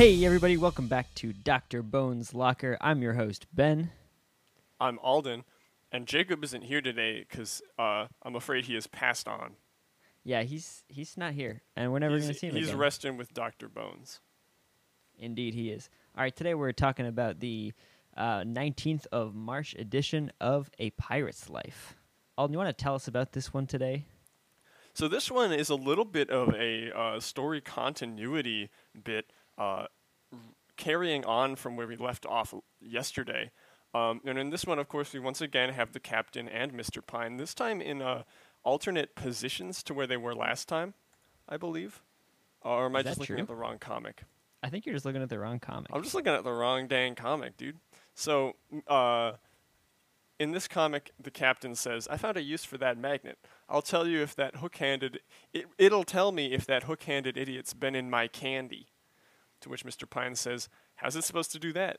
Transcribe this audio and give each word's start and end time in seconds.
Hey, 0.00 0.24
everybody, 0.24 0.56
welcome 0.56 0.88
back 0.88 1.14
to 1.16 1.34
Dr. 1.34 1.82
Bones 1.82 2.32
Locker. 2.32 2.78
I'm 2.80 3.02
your 3.02 3.12
host, 3.12 3.46
Ben. 3.52 3.90
I'm 4.80 4.98
Alden, 5.00 5.44
and 5.92 6.06
Jacob 6.06 6.42
isn't 6.42 6.62
here 6.62 6.80
today 6.80 7.26
because 7.28 7.60
uh, 7.78 8.06
I'm 8.22 8.34
afraid 8.34 8.64
he 8.64 8.72
has 8.76 8.86
passed 8.86 9.28
on. 9.28 9.56
Yeah, 10.24 10.42
he's 10.44 10.84
he's 10.88 11.18
not 11.18 11.34
here, 11.34 11.60
and 11.76 11.92
we're 11.92 11.98
never 11.98 12.16
going 12.16 12.28
to 12.28 12.34
see 12.34 12.46
him 12.46 12.54
he's 12.54 12.68
again. 12.68 12.78
resting 12.78 13.16
with 13.18 13.34
Dr. 13.34 13.68
Bones. 13.68 14.20
Indeed, 15.18 15.52
he 15.52 15.68
is. 15.68 15.90
All 16.16 16.22
right, 16.22 16.34
today 16.34 16.54
we're 16.54 16.72
talking 16.72 17.06
about 17.06 17.40
the 17.40 17.74
uh, 18.16 18.40
19th 18.40 19.04
of 19.12 19.34
March 19.34 19.74
edition 19.78 20.32
of 20.40 20.70
A 20.78 20.88
Pirate's 20.92 21.50
Life. 21.50 21.94
Alden, 22.38 22.54
you 22.54 22.58
want 22.58 22.74
to 22.74 22.82
tell 22.82 22.94
us 22.94 23.06
about 23.06 23.32
this 23.32 23.52
one 23.52 23.66
today? 23.66 24.06
So 24.94 25.08
this 25.08 25.30
one 25.30 25.52
is 25.52 25.68
a 25.68 25.74
little 25.74 26.04
bit 26.04 26.30
of 26.30 26.54
a 26.54 26.90
uh, 26.98 27.20
story 27.20 27.60
continuity 27.60 28.70
bit, 29.04 29.30
uh, 29.60 29.86
r- 30.32 30.38
carrying 30.76 31.24
on 31.24 31.54
from 31.54 31.76
where 31.76 31.86
we 31.86 31.94
left 31.96 32.26
off 32.26 32.52
yesterday. 32.80 33.50
Um, 33.94 34.20
and 34.24 34.38
in 34.38 34.50
this 34.50 34.64
one, 34.64 34.78
of 34.78 34.88
course, 34.88 35.12
we 35.12 35.20
once 35.20 35.40
again 35.40 35.72
have 35.72 35.92
the 35.92 36.00
captain 36.00 36.48
and 36.48 36.72
Mr. 36.72 37.04
Pine. 37.06 37.36
This 37.36 37.54
time 37.54 37.80
in 37.80 38.00
uh, 38.00 38.22
alternate 38.64 39.14
positions 39.14 39.82
to 39.84 39.94
where 39.94 40.06
they 40.06 40.16
were 40.16 40.34
last 40.34 40.68
time, 40.68 40.94
I 41.48 41.56
believe. 41.56 42.02
or 42.62 42.86
am 42.86 42.96
I 42.96 43.02
just 43.02 43.18
looking 43.18 43.36
true? 43.36 43.42
at 43.42 43.48
the 43.48 43.54
wrong 43.54 43.78
comic? 43.78 44.22
I 44.62 44.68
think 44.70 44.86
you're 44.86 44.94
just 44.94 45.04
looking 45.06 45.22
at 45.22 45.28
the 45.28 45.38
wrong 45.38 45.58
comic. 45.58 45.90
I'm 45.92 46.02
just 46.02 46.14
looking 46.14 46.32
at 46.32 46.44
the 46.44 46.52
wrong 46.52 46.86
dang 46.86 47.14
comic, 47.14 47.56
dude. 47.56 47.78
So, 48.14 48.56
uh, 48.86 49.32
in 50.38 50.52
this 50.52 50.68
comic, 50.68 51.12
the 51.18 51.30
captain 51.30 51.74
says, 51.74 52.06
"I 52.08 52.16
found 52.16 52.36
a 52.36 52.42
use 52.42 52.64
for 52.64 52.78
that 52.78 52.96
magnet. 52.98 53.38
I'll 53.68 53.82
tell 53.82 54.06
you 54.06 54.22
if 54.22 54.34
that 54.36 54.56
hook-handed. 54.56 55.20
It, 55.52 55.66
it'll 55.78 56.04
tell 56.04 56.30
me 56.32 56.52
if 56.52 56.66
that 56.66 56.84
hook-handed 56.84 57.36
idiot's 57.36 57.74
been 57.74 57.94
in 57.94 58.08
my 58.10 58.28
candy." 58.28 58.86
To 59.60 59.68
which 59.68 59.84
Mr. 59.84 60.08
Pine 60.08 60.34
says, 60.34 60.68
"How's 60.96 61.16
it 61.16 61.24
supposed 61.24 61.52
to 61.52 61.58
do 61.58 61.72
that?" 61.74 61.98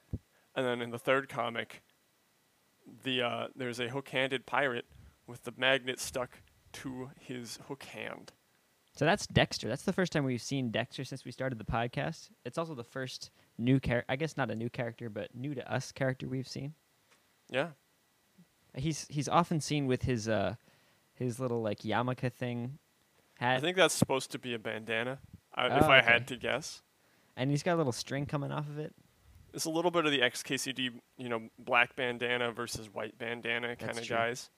And 0.55 0.65
then 0.65 0.81
in 0.81 0.89
the 0.91 0.99
third 0.99 1.29
comic, 1.29 1.81
the 3.03 3.21
uh, 3.21 3.47
there's 3.55 3.79
a 3.79 3.89
hook-handed 3.89 4.45
pirate 4.45 4.85
with 5.27 5.43
the 5.43 5.53
magnet 5.57 5.99
stuck 5.99 6.41
to 6.73 7.11
his 7.19 7.59
hook 7.67 7.83
hand. 7.83 8.31
So 8.93 9.05
that's 9.05 9.25
Dexter. 9.27 9.69
That's 9.69 9.83
the 9.83 9.93
first 9.93 10.11
time 10.11 10.25
we've 10.25 10.41
seen 10.41 10.69
Dexter 10.71 11.05
since 11.05 11.23
we 11.23 11.31
started 11.31 11.57
the 11.57 11.63
podcast. 11.63 12.29
It's 12.43 12.57
also 12.57 12.75
the 12.75 12.83
first 12.83 13.31
new 13.57 13.79
character, 13.79 14.05
I 14.11 14.17
guess 14.17 14.35
not 14.35 14.51
a 14.51 14.55
new 14.55 14.69
character, 14.69 15.09
but 15.09 15.33
new 15.33 15.53
to 15.55 15.71
us 15.73 15.91
character 15.93 16.27
we've 16.27 16.47
seen. 16.47 16.73
Yeah, 17.49 17.69
He's 18.75 19.05
he's 19.09 19.27
often 19.29 19.59
seen 19.61 19.85
with 19.87 20.03
his 20.03 20.27
uh 20.29 20.55
his 21.13 21.39
little 21.39 21.61
like 21.61 21.79
yarmulke 21.79 22.31
thing 22.33 22.79
hat, 23.37 23.57
I 23.57 23.59
think 23.59 23.77
that's 23.77 23.93
supposed 23.93 24.31
to 24.31 24.39
be 24.39 24.53
a 24.53 24.59
bandana. 24.59 25.19
I, 25.53 25.67
if 25.67 25.83
Oh, 25.83 25.87
I 25.87 25.99
okay. 25.99 26.11
had 26.11 26.27
to 26.29 26.37
guess. 26.37 26.81
And 27.35 27.49
he's 27.49 27.63
got 27.63 27.75
a 27.75 27.77
little 27.77 27.91
string 27.91 28.25
coming 28.25 28.51
off 28.51 28.67
of 28.67 28.79
it. 28.79 28.93
It's 29.53 29.65
a 29.65 29.69
little 29.69 29.91
bit 29.91 30.05
of 30.05 30.11
the 30.11 30.19
XKCD, 30.21 30.91
you 31.17 31.29
know, 31.29 31.49
black 31.59 31.95
bandana 31.95 32.51
versus 32.51 32.87
white 32.93 33.17
bandana 33.17 33.75
kind 33.75 33.97
of 33.97 34.07
guys. 34.07 34.49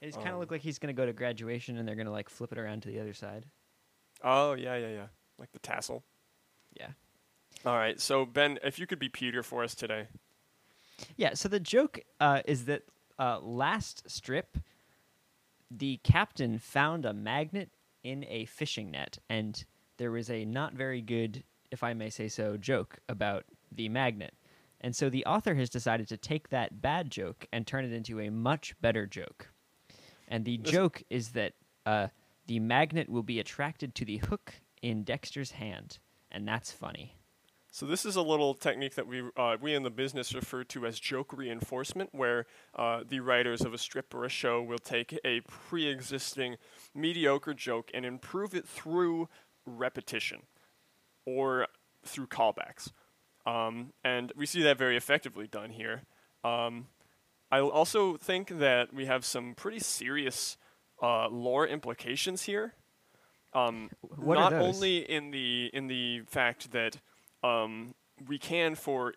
He's 0.00 0.14
kind 0.14 0.28
of 0.28 0.34
Um, 0.34 0.40
look 0.40 0.50
like 0.50 0.60
he's 0.60 0.78
gonna 0.78 0.92
go 0.92 1.06
to 1.06 1.12
graduation, 1.12 1.76
and 1.76 1.86
they're 1.86 1.94
gonna 1.96 2.10
like 2.12 2.28
flip 2.28 2.52
it 2.52 2.58
around 2.58 2.82
to 2.82 2.88
the 2.88 3.00
other 3.00 3.14
side. 3.14 3.46
Oh 4.22 4.54
yeah, 4.54 4.76
yeah, 4.76 4.90
yeah, 4.90 5.06
like 5.38 5.52
the 5.52 5.58
tassel. 5.58 6.04
Yeah. 6.78 6.88
All 7.66 7.76
right, 7.76 8.00
so 8.00 8.24
Ben, 8.24 8.58
if 8.62 8.78
you 8.78 8.86
could 8.86 8.98
be 9.00 9.08
Peter 9.08 9.42
for 9.42 9.64
us 9.64 9.74
today. 9.74 10.06
Yeah. 11.16 11.34
So 11.34 11.48
the 11.48 11.60
joke 11.60 12.00
uh, 12.20 12.42
is 12.44 12.64
that 12.66 12.82
uh, 13.18 13.40
last 13.40 14.08
strip, 14.10 14.56
the 15.70 15.98
captain 16.04 16.58
found 16.58 17.04
a 17.04 17.12
magnet 17.12 17.70
in 18.04 18.24
a 18.28 18.44
fishing 18.46 18.90
net, 18.92 19.18
and 19.28 19.64
there 19.96 20.10
was 20.10 20.30
a 20.30 20.44
not 20.44 20.74
very 20.74 21.00
good, 21.00 21.42
if 21.70 21.82
I 21.82 21.94
may 21.94 22.10
say 22.10 22.28
so, 22.28 22.56
joke 22.56 22.98
about 23.08 23.44
the 23.70 23.88
magnet. 23.88 24.34
And 24.80 24.94
so 24.94 25.10
the 25.10 25.24
author 25.26 25.54
has 25.56 25.68
decided 25.68 26.08
to 26.08 26.16
take 26.16 26.50
that 26.50 26.80
bad 26.80 27.10
joke 27.10 27.46
and 27.52 27.66
turn 27.66 27.84
it 27.84 27.92
into 27.92 28.20
a 28.20 28.30
much 28.30 28.74
better 28.80 29.06
joke. 29.06 29.48
And 30.28 30.44
the 30.44 30.58
joke 30.58 31.02
is 31.10 31.30
that 31.30 31.54
uh, 31.86 32.08
the 32.46 32.60
magnet 32.60 33.08
will 33.08 33.22
be 33.22 33.40
attracted 33.40 33.94
to 33.96 34.04
the 34.04 34.18
hook 34.18 34.54
in 34.82 35.02
Dexter's 35.02 35.52
hand, 35.52 35.98
and 36.30 36.46
that's 36.46 36.70
funny. 36.70 37.14
So 37.70 37.86
this 37.86 38.04
is 38.04 38.16
a 38.16 38.22
little 38.22 38.54
technique 38.54 38.94
that 38.94 39.06
we 39.06 39.22
uh, 39.36 39.56
we 39.60 39.74
in 39.74 39.82
the 39.82 39.90
business 39.90 40.34
refer 40.34 40.64
to 40.64 40.86
as 40.86 40.98
joke 40.98 41.32
reinforcement, 41.32 42.10
where 42.12 42.46
uh, 42.74 43.02
the 43.06 43.20
writers 43.20 43.62
of 43.62 43.74
a 43.74 43.78
strip 43.78 44.14
or 44.14 44.24
a 44.24 44.28
show 44.28 44.62
will 44.62 44.78
take 44.78 45.18
a 45.24 45.40
pre-existing 45.40 46.56
mediocre 46.94 47.54
joke 47.54 47.90
and 47.92 48.04
improve 48.04 48.54
it 48.54 48.66
through 48.66 49.28
repetition 49.66 50.42
or 51.36 51.66
through 52.04 52.26
callbacks, 52.26 52.90
um, 53.46 53.92
and 54.04 54.32
we 54.36 54.46
see 54.46 54.62
that 54.62 54.78
very 54.78 54.96
effectively 54.96 55.46
done 55.46 55.70
here. 55.70 56.02
Um, 56.44 56.88
I 57.50 57.60
also 57.60 58.16
think 58.16 58.58
that 58.58 58.92
we 58.92 59.06
have 59.06 59.24
some 59.24 59.54
pretty 59.54 59.78
serious 59.80 60.56
uh, 61.02 61.28
lore 61.28 61.66
implications 61.66 62.42
here. 62.42 62.74
Um, 63.54 63.90
What 64.16 64.36
are 64.38 64.50
not 64.50 64.52
only 64.76 64.98
in 64.98 65.30
the 65.30 65.70
in 65.72 65.86
the 65.88 66.22
fact 66.26 66.70
that 66.72 66.98
um, 67.42 67.94
we 68.26 68.38
can, 68.38 68.74
for 68.74 69.14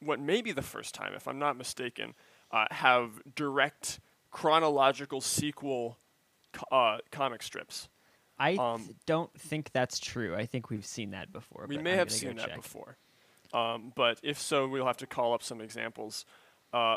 what 0.00 0.20
may 0.20 0.42
be 0.42 0.52
the 0.52 0.62
first 0.62 0.94
time, 0.94 1.14
if 1.14 1.26
I'm 1.26 1.38
not 1.38 1.56
mistaken, 1.56 2.14
uh, 2.50 2.66
have 2.70 3.22
direct 3.34 4.00
chronological 4.30 5.20
sequel 5.20 5.98
co- 6.52 6.76
uh, 6.76 6.98
comic 7.10 7.42
strips. 7.42 7.88
I 8.40 8.54
Um, 8.54 8.84
th- 8.86 8.96
don't 9.06 9.32
think 9.38 9.70
that's 9.72 9.98
true. 10.00 10.34
I 10.34 10.46
think 10.46 10.70
we've 10.70 10.84
seen 10.86 11.10
that 11.10 11.30
before. 11.30 11.66
We 11.68 11.78
may 11.78 11.92
I'm 11.92 11.98
have 11.98 12.10
seen 12.10 12.36
that 12.36 12.46
check. 12.48 12.56
before, 12.56 12.96
um, 13.52 13.92
but 13.94 14.18
if 14.22 14.38
so, 14.40 14.66
we'll 14.66 14.86
have 14.86 14.96
to 14.96 15.06
call 15.06 15.34
up 15.34 15.42
some 15.42 15.60
examples. 15.60 16.24
Uh, 16.72 16.96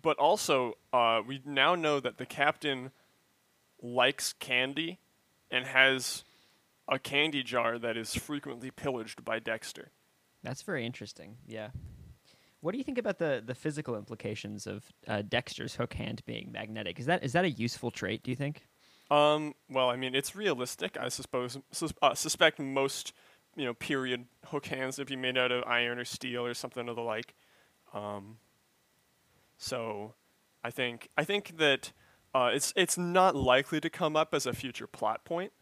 but 0.00 0.16
also, 0.18 0.74
uh, 0.92 1.20
we 1.26 1.42
now 1.44 1.74
know 1.74 2.00
that 2.00 2.18
the 2.18 2.26
captain 2.26 2.92
likes 3.82 4.32
candy 4.34 4.98
and 5.50 5.66
has 5.66 6.24
a 6.88 6.98
candy 6.98 7.42
jar 7.42 7.78
that 7.78 7.96
is 7.96 8.14
frequently 8.14 8.70
pillaged 8.70 9.24
by 9.24 9.38
Dexter. 9.38 9.90
That's 10.42 10.62
very 10.62 10.84
interesting. 10.86 11.38
Yeah. 11.46 11.70
What 12.60 12.72
do 12.72 12.78
you 12.78 12.84
think 12.84 12.98
about 12.98 13.18
the, 13.18 13.42
the 13.44 13.54
physical 13.54 13.94
implications 13.96 14.66
of 14.66 14.84
uh, 15.06 15.22
Dexter's 15.22 15.74
hook 15.74 15.94
hand 15.94 16.22
being 16.24 16.50
magnetic? 16.52 16.98
Is 16.98 17.06
that 17.06 17.22
is 17.22 17.32
that 17.32 17.44
a 17.44 17.50
useful 17.50 17.90
trait? 17.90 18.22
Do 18.22 18.30
you 18.30 18.36
think? 18.36 18.66
Um, 19.10 19.54
well, 19.68 19.90
I 19.90 19.96
mean, 19.96 20.14
it's 20.14 20.34
realistic. 20.34 20.96
I 20.98 21.08
suppose 21.08 21.58
sus- 21.70 21.92
uh, 22.00 22.14
suspect 22.14 22.58
most, 22.58 23.12
you 23.54 23.64
know, 23.64 23.74
period 23.74 24.26
hook 24.46 24.66
hands 24.66 24.98
would 24.98 25.08
be 25.08 25.16
made 25.16 25.36
out 25.36 25.52
of 25.52 25.64
iron 25.64 25.98
or 25.98 26.04
steel 26.04 26.44
or 26.46 26.54
something 26.54 26.88
of 26.88 26.96
the 26.96 27.02
like. 27.02 27.34
Um, 27.92 28.38
so, 29.58 30.14
I 30.64 30.70
think 30.70 31.08
I 31.16 31.24
think 31.24 31.58
that 31.58 31.92
uh, 32.34 32.50
it's 32.52 32.72
it's 32.76 32.98
not 32.98 33.36
likely 33.36 33.80
to 33.80 33.90
come 33.90 34.16
up 34.16 34.34
as 34.34 34.46
a 34.46 34.52
future 34.52 34.86
plot 34.86 35.24
point, 35.24 35.52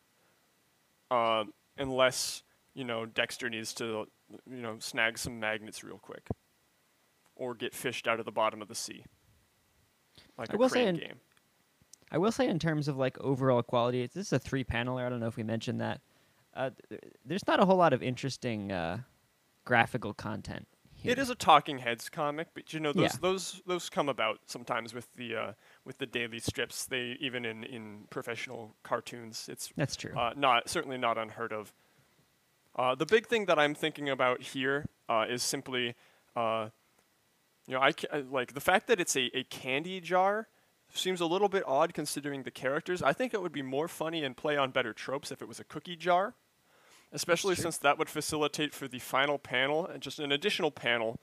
uh, 1.10 1.44
unless 1.76 2.42
you 2.74 2.84
know 2.84 3.04
Dexter 3.04 3.50
needs 3.50 3.74
to 3.74 4.06
you 4.48 4.62
know 4.62 4.76
snag 4.78 5.18
some 5.18 5.38
magnets 5.38 5.84
real 5.84 5.98
quick, 5.98 6.28
or 7.34 7.54
get 7.54 7.74
fished 7.74 8.08
out 8.08 8.20
of 8.20 8.24
the 8.24 8.32
bottom 8.32 8.62
of 8.62 8.68
the 8.68 8.74
sea, 8.74 9.04
like 10.38 10.50
I 10.50 10.54
a 10.54 10.56
will 10.56 10.68
say 10.68 10.84
crane 10.84 10.96
game. 10.96 11.20
I 12.12 12.18
will 12.18 12.30
say 12.30 12.46
in 12.46 12.58
terms 12.58 12.86
of 12.88 12.96
like 12.98 13.18
overall 13.20 13.62
quality, 13.62 14.06
this 14.06 14.26
is 14.26 14.32
a 14.34 14.38
three 14.38 14.62
paneler. 14.64 15.04
I 15.04 15.08
don't 15.08 15.18
know 15.18 15.26
if 15.26 15.36
we 15.36 15.42
mentioned 15.42 15.80
that. 15.80 16.00
Uh, 16.54 16.70
th- 16.90 17.00
there's 17.24 17.46
not 17.46 17.58
a 17.58 17.64
whole 17.64 17.78
lot 17.78 17.94
of 17.94 18.02
interesting 18.02 18.70
uh, 18.70 18.98
graphical 19.64 20.12
content. 20.12 20.68
Here. 20.94 21.12
It 21.12 21.18
is 21.18 21.30
a 21.30 21.34
Talking 21.34 21.78
Heads 21.78 22.08
comic, 22.10 22.48
but 22.54 22.72
you 22.72 22.78
know 22.78 22.92
those 22.92 23.02
Yeah. 23.14 23.18
those 23.20 23.62
those 23.66 23.88
come 23.88 24.08
about 24.10 24.38
sometimes 24.46 24.92
with 24.94 25.12
the 25.14 25.34
uh, 25.34 25.52
with 25.84 25.98
the 25.98 26.06
daily 26.06 26.38
strips. 26.38 26.84
They 26.84 27.16
even 27.18 27.44
in, 27.46 27.64
in 27.64 28.04
professional 28.10 28.76
cartoons, 28.84 29.48
it's 29.50 29.72
That's 29.74 29.96
true. 29.96 30.14
uh, 30.16 30.34
not 30.36 30.68
certainly 30.68 30.98
not 30.98 31.16
unheard 31.18 31.52
of. 31.52 31.72
Uh, 32.76 32.94
the 32.94 33.06
big 33.06 33.26
thing 33.26 33.46
that 33.46 33.58
I'm 33.58 33.74
thinking 33.74 34.08
about 34.10 34.42
here 34.42 34.86
uh, 35.08 35.24
is 35.28 35.42
simply, 35.42 35.94
uh, 36.36 36.68
you 37.66 37.74
know, 37.74 37.80
I 37.80 37.92
ca- 37.92 38.08
uh, 38.12 38.22
like 38.30 38.54
the 38.54 38.60
fact 38.60 38.86
that 38.86 39.00
it's 39.00 39.16
a, 39.16 39.30
a 39.36 39.44
candy 39.44 40.00
jar 40.00 40.46
seems 40.94 41.20
a 41.20 41.26
little 41.26 41.48
bit 41.48 41.64
odd 41.66 41.94
considering 41.94 42.42
the 42.42 42.50
characters. 42.50 43.02
I 43.02 43.12
think 43.12 43.34
it 43.34 43.42
would 43.42 43.52
be 43.52 43.62
more 43.62 43.88
funny 43.88 44.24
and 44.24 44.36
play 44.36 44.56
on 44.56 44.70
better 44.70 44.92
tropes 44.92 45.30
if 45.30 45.42
it 45.42 45.48
was 45.48 45.60
a 45.60 45.64
cookie 45.64 45.96
jar, 45.96 46.34
especially 47.12 47.54
since 47.54 47.78
that 47.78 47.98
would 47.98 48.08
facilitate 48.08 48.74
for 48.74 48.88
the 48.88 48.98
final 48.98 49.38
panel 49.38 49.86
and 49.86 50.02
just 50.02 50.18
an 50.18 50.32
additional 50.32 50.70
panel 50.70 51.20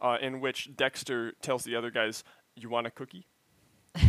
uh, 0.00 0.18
in 0.20 0.40
which 0.40 0.76
Dexter 0.76 1.32
tells 1.42 1.64
the 1.64 1.74
other 1.74 1.90
guys, 1.90 2.22
"You 2.54 2.68
want 2.68 2.86
a 2.86 2.90
cookie?" 2.90 3.26
All 3.96 4.04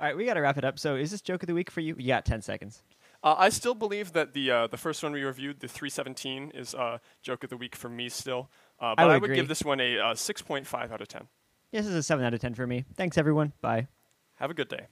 right, 0.00 0.16
we 0.16 0.24
got 0.24 0.34
to 0.34 0.40
wrap 0.40 0.58
it 0.58 0.64
up. 0.64 0.78
So, 0.78 0.96
is 0.96 1.10
this 1.10 1.20
joke 1.20 1.42
of 1.42 1.46
the 1.46 1.54
week 1.54 1.70
for 1.70 1.80
you? 1.80 1.94
You 1.98 2.08
got 2.08 2.24
ten 2.24 2.42
seconds. 2.42 2.82
Uh, 3.24 3.36
I 3.38 3.50
still 3.50 3.74
believe 3.74 4.12
that 4.14 4.34
the 4.34 4.50
uh, 4.50 4.66
the 4.66 4.76
first 4.76 5.02
one 5.02 5.12
we 5.12 5.22
reviewed, 5.22 5.60
the 5.60 5.68
317, 5.68 6.50
is 6.54 6.74
uh, 6.74 6.98
joke 7.22 7.44
of 7.44 7.50
the 7.50 7.56
week 7.56 7.76
for 7.76 7.88
me 7.88 8.08
still. 8.08 8.50
Uh, 8.80 8.94
but 8.96 9.06
would 9.06 9.12
I 9.12 9.18
would 9.18 9.34
give 9.34 9.48
this 9.48 9.62
one 9.62 9.78
a 9.78 9.96
uh, 9.98 10.14
6.5 10.14 10.90
out 10.90 11.00
of 11.00 11.06
10. 11.06 11.28
This 11.70 11.86
is 11.86 11.94
a 11.94 12.02
seven 12.02 12.24
out 12.24 12.34
of 12.34 12.40
ten 12.40 12.54
for 12.54 12.66
me. 12.66 12.84
Thanks, 12.96 13.16
everyone. 13.16 13.52
Bye. 13.60 13.86
Have 14.42 14.50
a 14.50 14.54
good 14.54 14.68
day. 14.68 14.88